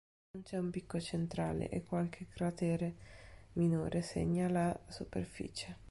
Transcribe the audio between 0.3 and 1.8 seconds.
Non c'è un picco centrale